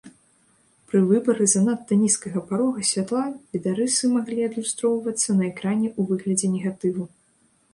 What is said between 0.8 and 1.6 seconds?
Пры выбары